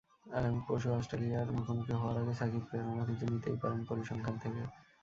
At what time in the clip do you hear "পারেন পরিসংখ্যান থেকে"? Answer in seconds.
3.61-4.61